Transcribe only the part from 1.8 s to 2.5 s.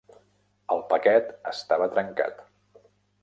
trencat.